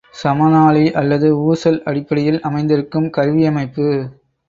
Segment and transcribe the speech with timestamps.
[0.13, 3.87] சமனாழி அல்லது ஊசல் அடிப்படையில் அமைந்திருக்கும் கருவியமைப்பு.